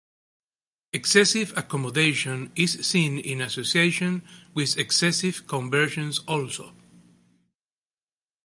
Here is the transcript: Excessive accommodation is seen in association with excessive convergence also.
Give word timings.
Excessive 0.93 1.53
accommodation 1.55 2.51
is 2.55 2.73
seen 2.87 3.19
in 3.19 3.39
association 3.39 4.23
with 4.55 4.75
excessive 4.79 5.45
convergence 5.45 6.17
also. 6.27 6.73